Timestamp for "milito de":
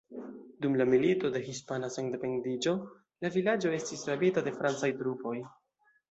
0.91-1.41